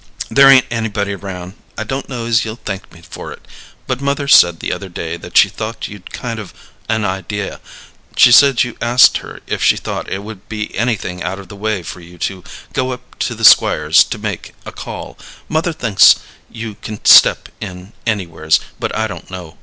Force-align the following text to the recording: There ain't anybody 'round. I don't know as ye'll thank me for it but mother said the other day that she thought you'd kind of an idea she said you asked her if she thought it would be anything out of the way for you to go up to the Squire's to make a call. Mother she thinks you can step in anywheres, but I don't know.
There 0.31 0.49
ain't 0.49 0.65
anybody 0.71 1.13
'round. 1.13 1.53
I 1.77 1.83
don't 1.83 2.09
know 2.09 2.25
as 2.25 2.43
ye'll 2.43 2.55
thank 2.65 2.91
me 2.91 3.03
for 3.07 3.31
it 3.31 3.47
but 3.85 4.01
mother 4.01 4.27
said 4.27 4.59
the 4.59 4.73
other 4.73 4.89
day 4.89 5.15
that 5.15 5.37
she 5.37 5.47
thought 5.47 5.87
you'd 5.87 6.11
kind 6.11 6.39
of 6.39 6.55
an 6.89 7.05
idea 7.05 7.59
she 8.17 8.31
said 8.31 8.63
you 8.63 8.75
asked 8.81 9.17
her 9.19 9.41
if 9.45 9.61
she 9.63 9.77
thought 9.77 10.11
it 10.11 10.23
would 10.23 10.49
be 10.49 10.75
anything 10.75 11.21
out 11.21 11.37
of 11.37 11.49
the 11.49 11.55
way 11.55 11.83
for 11.83 11.99
you 11.99 12.17
to 12.17 12.43
go 12.73 12.89
up 12.91 13.19
to 13.19 13.35
the 13.35 13.45
Squire's 13.45 14.03
to 14.05 14.17
make 14.17 14.55
a 14.65 14.71
call. 14.71 15.19
Mother 15.47 15.71
she 15.71 15.77
thinks 15.77 16.15
you 16.49 16.77
can 16.81 17.05
step 17.05 17.49
in 17.59 17.93
anywheres, 18.07 18.59
but 18.79 18.97
I 18.97 19.05
don't 19.05 19.29
know. 19.29 19.59